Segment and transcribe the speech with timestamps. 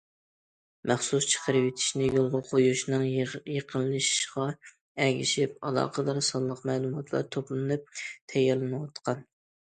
[0.91, 4.45] مەخسۇس چىقىرىۋېتىشنى يولغا قويۇشنىڭ يېقىنلىشىشىغا
[5.05, 7.93] ئەگىشىپ، ئالاقىدار سانلىق مەلۇماتلار توپلىنىپ
[8.33, 9.23] تەييارلىنىۋاتقان.